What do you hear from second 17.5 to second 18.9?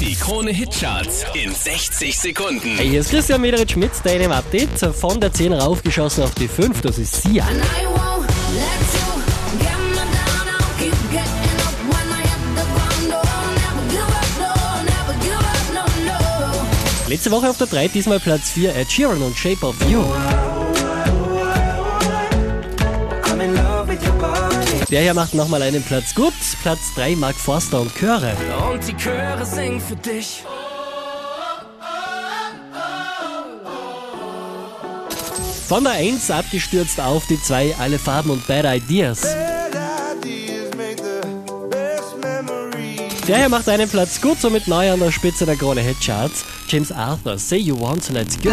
der 3, diesmal Platz 4, Ed